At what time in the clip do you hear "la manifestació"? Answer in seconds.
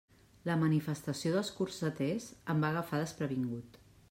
0.49-1.33